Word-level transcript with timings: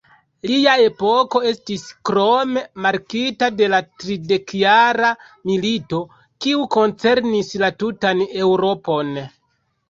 Lia 0.49 0.71
epoko 0.83 1.41
estis 1.49 1.83
krome 2.09 2.63
markita 2.85 3.49
de 3.57 3.67
la 3.73 3.81
Tridekjara 4.05 5.11
milito, 5.51 6.01
kiu 6.47 6.65
koncernis 6.79 7.53
la 7.67 7.71
tutan 7.85 8.25
Eŭropon. 8.47 9.15